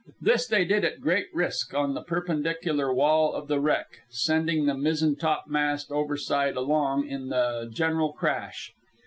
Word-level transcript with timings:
This 0.19 0.47
they 0.47 0.65
did 0.65 0.83
at 0.83 0.99
great 0.99 1.27
risk 1.31 1.75
on 1.75 1.93
the 1.93 2.01
perpendicular 2.01 2.91
wall 2.91 3.35
of 3.35 3.47
the 3.47 3.59
wreck, 3.59 3.99
sending 4.09 4.65
the 4.65 4.73
mizzentopmast 4.73 5.91
overside 5.91 6.57
along 6.57 7.05
in 7.05 7.29
the 7.29 7.69
general 7.71 8.11
crash. 8.11 8.73